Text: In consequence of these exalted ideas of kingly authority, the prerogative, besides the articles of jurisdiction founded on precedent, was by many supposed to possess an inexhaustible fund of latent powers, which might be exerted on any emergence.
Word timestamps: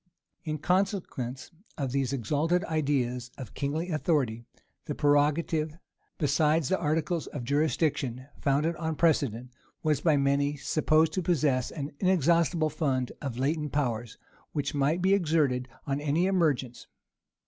In 0.43 0.57
consequence 0.57 1.51
of 1.77 1.91
these 1.91 2.11
exalted 2.11 2.63
ideas 2.63 3.29
of 3.37 3.53
kingly 3.53 3.91
authority, 3.91 4.45
the 4.85 4.95
prerogative, 4.95 5.77
besides 6.17 6.69
the 6.69 6.79
articles 6.79 7.27
of 7.27 7.43
jurisdiction 7.43 8.25
founded 8.39 8.75
on 8.77 8.95
precedent, 8.95 9.51
was 9.83 10.01
by 10.01 10.17
many 10.17 10.57
supposed 10.57 11.13
to 11.13 11.21
possess 11.21 11.69
an 11.69 11.91
inexhaustible 11.99 12.71
fund 12.71 13.11
of 13.21 13.37
latent 13.37 13.73
powers, 13.73 14.17
which 14.53 14.73
might 14.73 15.03
be 15.03 15.13
exerted 15.13 15.67
on 15.85 16.01
any 16.01 16.25
emergence. 16.25 16.87